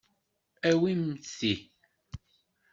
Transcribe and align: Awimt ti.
Awimt 0.69 1.23
ti. 1.37 1.53